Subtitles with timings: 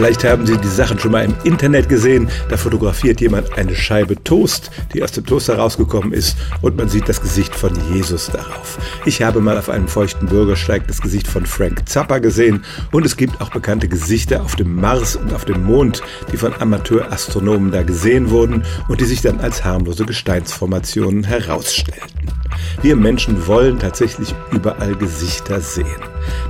[0.00, 2.30] Vielleicht haben Sie die Sachen schon mal im Internet gesehen.
[2.48, 7.06] Da fotografiert jemand eine Scheibe Toast, die aus dem Toaster rausgekommen ist und man sieht
[7.06, 8.78] das Gesicht von Jesus darauf.
[9.04, 13.18] Ich habe mal auf einem feuchten Bürgersteig das Gesicht von Frank Zappa gesehen und es
[13.18, 16.00] gibt auch bekannte Gesichter auf dem Mars und auf dem Mond,
[16.32, 22.30] die von Amateurastronomen da gesehen wurden und die sich dann als harmlose Gesteinsformationen herausstellten.
[22.80, 26.00] Wir Menschen wollen tatsächlich überall Gesichter sehen.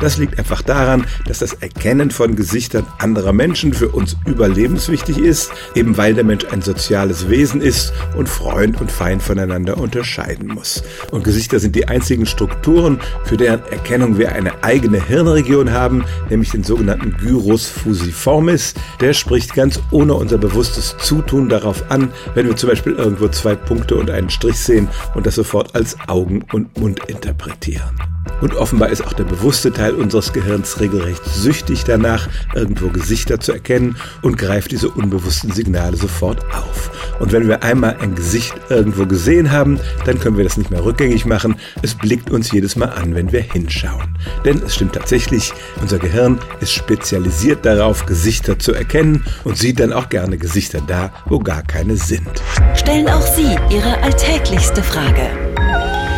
[0.00, 5.50] Das liegt einfach daran, dass das Erkennen von Gesichtern anderer Menschen für uns überlebenswichtig ist,
[5.74, 10.82] eben weil der Mensch ein soziales Wesen ist und Freund und Feind voneinander unterscheiden muss.
[11.10, 16.50] Und Gesichter sind die einzigen Strukturen, für deren Erkennung wir eine eigene Hirnregion haben, nämlich
[16.50, 18.74] den sogenannten Gyrus fusiformis.
[19.00, 23.54] Der spricht ganz ohne unser bewusstes Zutun darauf an, wenn wir zum Beispiel irgendwo zwei
[23.54, 28.17] Punkte und einen Strich sehen und das sofort als Augen und Mund interpretieren.
[28.40, 33.52] Und offenbar ist auch der bewusste Teil unseres Gehirns regelrecht süchtig danach, irgendwo Gesichter zu
[33.52, 36.90] erkennen und greift diese unbewussten Signale sofort auf.
[37.18, 40.84] Und wenn wir einmal ein Gesicht irgendwo gesehen haben, dann können wir das nicht mehr
[40.84, 41.56] rückgängig machen.
[41.82, 44.16] Es blickt uns jedes Mal an, wenn wir hinschauen.
[44.44, 49.92] Denn es stimmt tatsächlich, unser Gehirn ist spezialisiert darauf, Gesichter zu erkennen und sieht dann
[49.92, 52.28] auch gerne Gesichter da, wo gar keine sind.
[52.74, 55.30] Stellen auch Sie Ihre alltäglichste Frage